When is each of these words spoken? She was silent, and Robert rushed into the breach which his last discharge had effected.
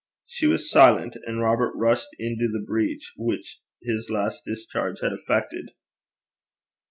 She 0.25 0.47
was 0.47 0.67
silent, 0.67 1.15
and 1.27 1.41
Robert 1.43 1.73
rushed 1.75 2.07
into 2.17 2.47
the 2.51 2.57
breach 2.65 3.13
which 3.17 3.59
his 3.83 4.09
last 4.09 4.43
discharge 4.47 4.99
had 5.01 5.13
effected. 5.13 5.73